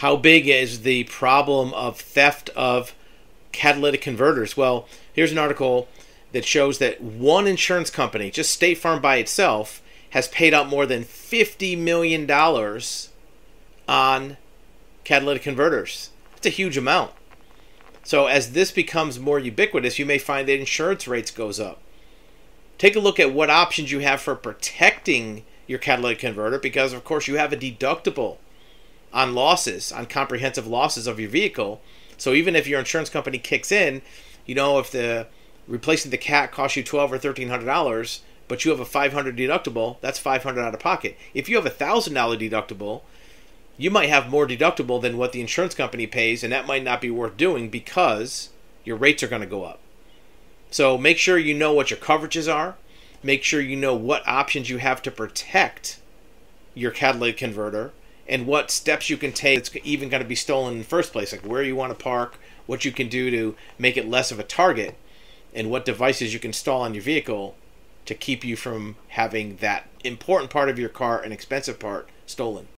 [0.00, 2.94] How big is the problem of theft of
[3.52, 4.56] catalytic converters?
[4.56, 5.88] Well, here's an article
[6.32, 10.86] that shows that one insurance company, just State Farm by itself, has paid out more
[10.86, 12.30] than $50 million
[13.86, 14.38] on
[15.04, 16.08] catalytic converters.
[16.34, 17.10] It's a huge amount.
[18.02, 21.78] So as this becomes more ubiquitous, you may find that insurance rates goes up.
[22.78, 27.04] Take a look at what options you have for protecting your catalytic converter because of
[27.04, 28.38] course you have a deductible
[29.12, 31.80] on losses, on comprehensive losses of your vehicle.
[32.16, 34.02] So even if your insurance company kicks in,
[34.46, 35.26] you know if the
[35.66, 39.12] replacing the cat costs you twelve or thirteen hundred dollars, but you have a five
[39.12, 41.16] hundred deductible, that's five hundred out of pocket.
[41.34, 43.02] If you have a thousand dollar deductible,
[43.76, 47.00] you might have more deductible than what the insurance company pays, and that might not
[47.00, 48.50] be worth doing because
[48.84, 49.80] your rates are going to go up.
[50.70, 52.76] So make sure you know what your coverages are.
[53.22, 55.98] Make sure you know what options you have to protect
[56.74, 57.92] your catalytic converter
[58.30, 61.12] and what steps you can take that's even going to be stolen in the first
[61.12, 64.30] place, like where you want to park, what you can do to make it less
[64.30, 64.96] of a target,
[65.52, 67.56] and what devices you can install on your vehicle
[68.06, 72.68] to keep you from having that important part of your car, an expensive part, stolen.